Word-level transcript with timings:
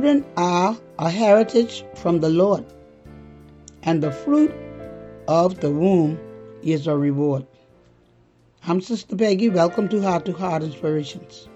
children 0.00 0.24
are 0.38 0.78
a 0.98 1.10
heritage 1.10 1.84
from 1.94 2.20
the 2.20 2.28
Lord, 2.30 2.64
and 3.82 4.02
the 4.02 4.10
fruit 4.10 4.50
of 5.28 5.60
the 5.60 5.70
womb 5.70 6.18
is 6.62 6.86
a 6.86 6.96
reward. 6.96 7.46
I'm 8.66 8.80
Sister 8.80 9.14
Peggy. 9.14 9.50
Welcome 9.50 9.90
to 9.90 10.00
Heart 10.00 10.24
to 10.24 10.32
Heart 10.32 10.62
Inspirations. 10.62 11.50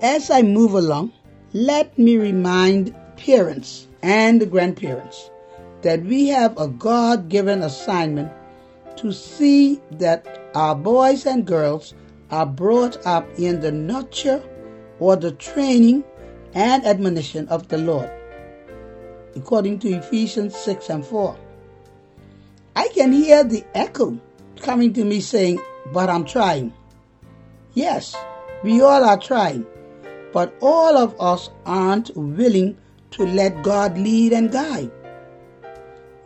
As 0.00 0.30
I 0.30 0.40
move 0.40 0.72
along, 0.72 1.12
let 1.52 1.98
me 1.98 2.16
remind 2.16 2.96
parents 3.18 3.88
and 4.02 4.50
grandparents 4.50 5.30
that 5.82 6.02
we 6.04 6.28
have 6.28 6.58
a 6.58 6.68
God 6.68 7.28
given 7.28 7.62
assignment 7.62 8.32
to 8.96 9.12
see 9.12 9.82
that 9.90 10.50
our 10.54 10.74
boys 10.74 11.26
and 11.26 11.44
girls 11.46 11.92
are 12.30 12.46
brought 12.46 13.06
up 13.06 13.28
in 13.38 13.60
the 13.60 13.70
nurture 13.70 14.42
or 14.98 15.16
the 15.16 15.32
training 15.32 16.04
and 16.54 16.84
admonition 16.84 17.48
of 17.48 17.68
the 17.68 17.78
Lord, 17.78 18.10
according 19.34 19.78
to 19.80 19.88
Ephesians 19.88 20.56
6 20.56 20.90
and 20.90 21.06
4. 21.06 21.36
I 22.76 22.88
can 22.88 23.12
hear 23.12 23.44
the 23.44 23.64
echo 23.74 24.18
coming 24.60 24.92
to 24.94 25.04
me 25.04 25.20
saying, 25.20 25.60
But 25.92 26.08
I'm 26.08 26.24
trying. 26.24 26.72
Yes, 27.74 28.16
we 28.62 28.80
all 28.80 29.04
are 29.04 29.18
trying, 29.18 29.66
but 30.32 30.54
all 30.60 30.96
of 30.96 31.18
us 31.20 31.50
aren't 31.66 32.14
willing 32.16 32.76
to 33.12 33.26
let 33.26 33.62
God 33.62 33.98
lead 33.98 34.32
and 34.32 34.50
guide. 34.50 34.90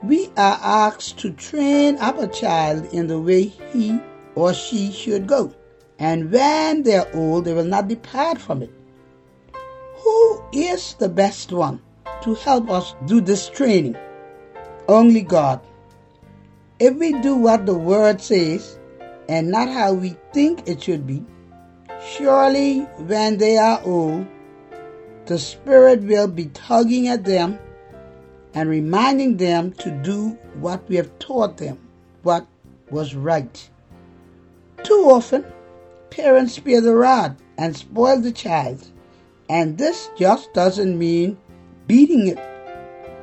We 0.02 0.26
are 0.36 0.58
asked 0.62 1.18
to 1.20 1.30
train 1.30 1.98
up 1.98 2.18
a 2.18 2.28
child 2.28 2.92
in 2.92 3.06
the 3.06 3.18
way 3.18 3.44
he 3.44 3.98
or 4.34 4.52
she 4.54 4.92
should 4.92 5.26
go, 5.26 5.54
and 5.98 6.30
when 6.30 6.82
they 6.82 6.96
are 6.96 7.08
old, 7.14 7.44
they 7.44 7.54
will 7.54 7.64
not 7.64 7.88
depart 7.88 8.38
from 8.38 8.62
it. 8.62 8.70
Is 10.52 10.94
the 10.94 11.08
best 11.08 11.52
one 11.52 11.80
to 12.22 12.34
help 12.34 12.70
us 12.70 12.94
do 13.06 13.20
this 13.20 13.48
training? 13.48 13.96
Only 14.88 15.22
God. 15.22 15.60
If 16.78 16.94
we 16.94 17.12
do 17.20 17.34
what 17.34 17.66
the 17.66 17.76
Word 17.76 18.20
says 18.20 18.78
and 19.28 19.50
not 19.50 19.68
how 19.68 19.92
we 19.92 20.16
think 20.32 20.68
it 20.68 20.82
should 20.82 21.06
be, 21.06 21.24
surely 22.00 22.80
when 23.08 23.38
they 23.38 23.58
are 23.58 23.80
old, 23.84 24.26
the 25.26 25.38
Spirit 25.38 26.02
will 26.02 26.28
be 26.28 26.46
tugging 26.46 27.08
at 27.08 27.24
them 27.24 27.58
and 28.54 28.70
reminding 28.70 29.38
them 29.38 29.72
to 29.72 29.90
do 29.90 30.38
what 30.60 30.88
we 30.88 30.94
have 30.96 31.18
taught 31.18 31.56
them, 31.56 31.78
what 32.22 32.46
was 32.90 33.16
right. 33.16 33.68
Too 34.84 35.10
often, 35.10 35.44
parents 36.10 36.54
spare 36.54 36.80
the 36.80 36.94
rod 36.94 37.36
and 37.58 37.76
spoil 37.76 38.20
the 38.20 38.30
child, 38.30 38.86
and 39.48 39.78
this 39.78 40.10
just 40.16 40.52
doesn't 40.52 40.98
mean 40.98 41.38
beating 41.86 42.28
it. 42.28 42.38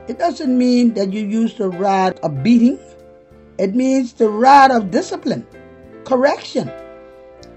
It 0.08 0.20
doesn't 0.20 0.58
mean 0.58 0.94
that 0.96 1.14
you 1.14 1.26
use 1.26 1.54
the 1.56 1.70
rod 1.70 2.20
of 2.20 2.44
beating. 2.44 2.80
It 3.58 3.76
means 3.76 4.14
the 4.14 4.30
rod 4.30 4.72
of 4.72 4.92
discipline, 4.92 5.46
correction, 6.06 6.72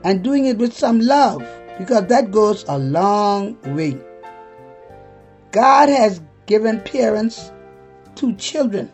and 0.04 0.22
doing 0.22 0.46
it 0.46 0.58
with 0.58 0.76
some 0.76 1.00
love 1.00 1.42
because 1.78 2.06
that 2.06 2.30
goes 2.30 2.64
a 2.68 2.78
long 2.78 3.56
way. 3.74 3.98
God 5.52 5.88
has 5.88 6.20
given 6.46 6.80
parents 6.80 7.50
to 8.16 8.34
children 8.36 8.92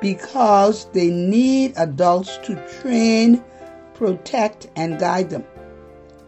because 0.00 0.86
they 0.92 1.10
need 1.10 1.74
adults 1.76 2.38
to 2.38 2.54
train, 2.80 3.42
protect, 3.94 4.68
and 4.76 4.98
guide 4.98 5.30
them 5.30 5.44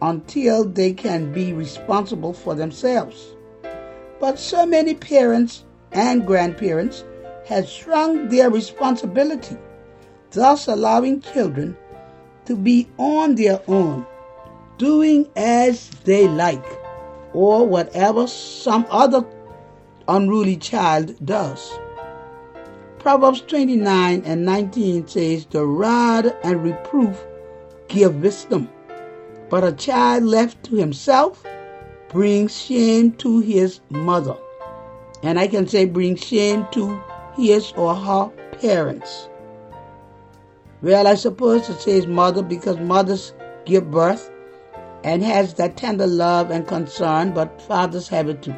until 0.01 0.65
they 0.65 0.93
can 0.93 1.31
be 1.31 1.53
responsible 1.53 2.33
for 2.33 2.55
themselves. 2.55 3.35
But 4.19 4.39
so 4.39 4.65
many 4.65 4.93
parents 4.93 5.65
and 5.91 6.25
grandparents 6.25 7.03
have 7.45 7.67
shrunk 7.67 8.29
their 8.29 8.49
responsibility, 8.49 9.57
thus 10.31 10.67
allowing 10.67 11.21
children 11.21 11.77
to 12.45 12.55
be 12.55 12.87
on 12.97 13.35
their 13.35 13.61
own, 13.67 14.05
doing 14.77 15.27
as 15.35 15.89
they 16.03 16.27
like, 16.27 16.65
or 17.33 17.67
whatever 17.67 18.27
some 18.27 18.85
other 18.89 19.25
unruly 20.07 20.57
child 20.57 21.15
does. 21.25 21.77
Proverbs 22.99 23.41
29 23.41 24.23
and 24.25 24.45
19 24.45 25.07
says, 25.07 25.45
The 25.45 25.65
rod 25.65 26.35
and 26.43 26.63
reproof 26.63 27.23
give 27.87 28.21
wisdom, 28.21 28.69
but 29.55 29.63
a 29.63 29.71
child 29.71 30.25
left 30.25 30.61
to 30.65 30.75
himself 30.75 31.41
brings 32.09 32.61
shame 32.61 33.13
to 33.13 33.39
his 33.39 33.79
mother. 33.89 34.35
And 35.23 35.39
I 35.39 35.47
can 35.47 35.65
say 35.65 35.85
brings 35.85 36.21
shame 36.21 36.67
to 36.71 37.01
his 37.37 37.71
or 37.77 37.95
her 37.95 38.27
parents. 38.59 39.29
Well, 40.81 41.07
I 41.07 41.15
suppose 41.15 41.69
it 41.69 41.79
says 41.79 42.05
mother 42.05 42.43
because 42.43 42.79
mothers 42.79 43.33
give 43.63 43.89
birth 43.89 44.29
and 45.05 45.23
has 45.23 45.53
that 45.53 45.77
tender 45.77 46.05
love 46.05 46.51
and 46.51 46.67
concern, 46.67 47.31
but 47.33 47.61
fathers 47.61 48.09
have 48.09 48.27
it 48.27 48.41
too. 48.41 48.55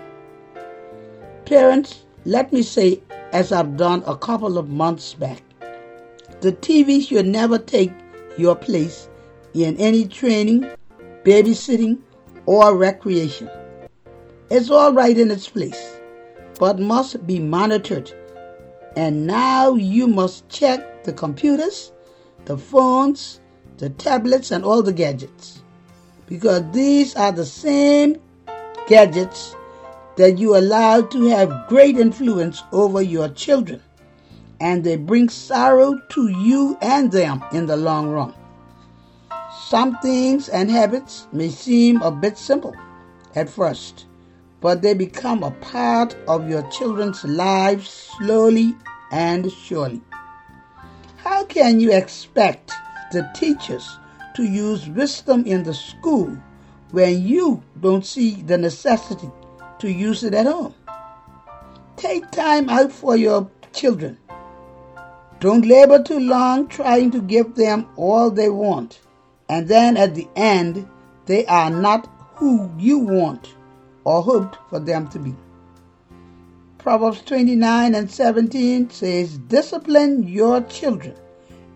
Parents, 1.45 2.05
let 2.25 2.51
me 2.51 2.63
say 2.63 3.03
as 3.33 3.51
I've 3.51 3.77
done 3.77 4.01
a 4.07 4.17
couple 4.17 4.57
of 4.57 4.67
months 4.67 5.13
back. 5.13 5.43
The 6.41 6.53
TV 6.53 7.07
should 7.07 7.27
never 7.27 7.59
take 7.59 7.93
your 8.35 8.55
place 8.55 9.09
in 9.53 9.77
any 9.77 10.07
training, 10.07 10.67
babysitting, 11.27 11.99
or 12.45 12.77
recreation. 12.77 13.49
It's 14.49 14.69
all 14.69 14.93
right 14.93 15.17
in 15.17 15.29
its 15.29 15.49
place, 15.49 15.99
but 16.57 16.79
must 16.79 17.27
be 17.27 17.37
monitored. 17.37 18.09
And 18.95 19.27
now 19.27 19.75
you 19.75 20.07
must 20.07 20.47
check 20.47 21.03
the 21.03 21.11
computers, 21.11 21.91
the 22.45 22.57
phones, 22.57 23.41
the 23.77 23.89
tablets, 23.89 24.51
and 24.51 24.63
all 24.63 24.81
the 24.81 24.93
gadgets. 24.93 25.61
Because 26.27 26.63
these 26.71 27.13
are 27.17 27.33
the 27.33 27.45
same 27.45 28.21
gadgets 28.87 29.53
that 30.15 30.37
you 30.37 30.55
allow 30.55 31.01
to 31.01 31.25
have 31.25 31.67
great 31.67 31.97
influence 31.97 32.63
over 32.71 33.01
your 33.01 33.27
children, 33.27 33.81
and 34.61 34.81
they 34.81 34.95
bring 34.95 35.27
sorrow 35.27 35.99
to 36.07 36.29
you 36.29 36.77
and 36.81 37.11
them 37.11 37.43
in 37.51 37.65
the 37.65 37.75
long 37.75 38.07
run. 38.07 38.33
Some 39.69 39.97
things 39.99 40.49
and 40.49 40.71
habits 40.71 41.27
may 41.31 41.49
seem 41.49 42.01
a 42.01 42.11
bit 42.11 42.37
simple 42.37 42.75
at 43.35 43.49
first, 43.49 44.05
but 44.61 44.81
they 44.81 44.93
become 44.93 45.43
a 45.43 45.51
part 45.51 46.15
of 46.27 46.49
your 46.49 46.63
children's 46.69 47.23
lives 47.23 47.89
slowly 47.89 48.75
and 49.11 49.51
surely. 49.51 50.01
How 51.17 51.43
can 51.45 51.79
you 51.79 51.91
expect 51.91 52.71
the 53.11 53.29
teachers 53.35 53.97
to 54.35 54.43
use 54.43 54.87
wisdom 54.87 55.45
in 55.45 55.63
the 55.63 55.73
school 55.73 56.37
when 56.91 57.25
you 57.25 57.63
don't 57.81 58.05
see 58.05 58.35
the 58.43 58.57
necessity 58.57 59.29
to 59.79 59.91
use 59.91 60.23
it 60.23 60.33
at 60.33 60.45
home. 60.45 60.73
Take 61.95 62.29
time 62.31 62.69
out 62.69 62.91
for 62.91 63.15
your 63.15 63.49
children. 63.73 64.17
Don't 65.39 65.65
labor 65.65 66.01
too 66.01 66.19
long 66.19 66.67
trying 66.67 67.11
to 67.11 67.21
give 67.21 67.55
them 67.55 67.87
all 67.95 68.29
they 68.29 68.49
want, 68.49 68.99
and 69.49 69.67
then 69.67 69.97
at 69.97 70.15
the 70.15 70.27
end, 70.35 70.87
they 71.25 71.45
are 71.45 71.69
not 71.69 72.09
who 72.35 72.71
you 72.77 72.99
want 72.99 73.53
or 74.03 74.21
hoped 74.21 74.57
for 74.69 74.79
them 74.79 75.07
to 75.09 75.19
be. 75.19 75.35
Proverbs 76.77 77.21
29 77.23 77.95
and 77.95 78.09
17 78.09 78.89
says, 78.89 79.37
Discipline 79.37 80.27
your 80.27 80.61
children, 80.61 81.15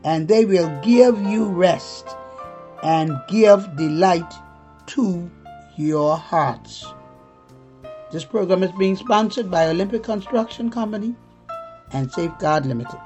and 0.03 0.27
they 0.27 0.45
will 0.45 0.69
give 0.81 1.21
you 1.23 1.45
rest 1.45 2.07
and 2.83 3.17
give 3.27 3.75
delight 3.75 4.33
to 4.87 5.29
your 5.75 6.15
hearts. 6.17 6.85
This 8.11 8.25
program 8.25 8.63
is 8.63 8.71
being 8.73 8.95
sponsored 8.95 9.49
by 9.49 9.67
Olympic 9.67 10.03
Construction 10.03 10.69
Company 10.69 11.15
and 11.91 12.11
Safeguard 12.11 12.65
Limited. 12.65 12.99